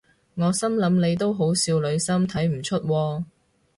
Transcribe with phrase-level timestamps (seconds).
[0.33, 3.23] 我心諗你都好少女心睇唔出喎